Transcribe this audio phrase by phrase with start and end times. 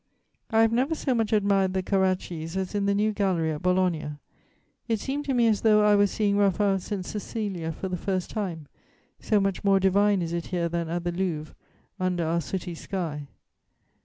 [0.49, 4.13] "I have never so much admired the Carraccis as in the new gallery at Bologna.
[4.87, 7.05] It seemed to me as though I were seeing Raphael's St.
[7.05, 8.65] Cecilia for the first time,
[9.19, 11.53] so much more divine is it here than at the Louvre,
[11.99, 13.27] under our sooty sky."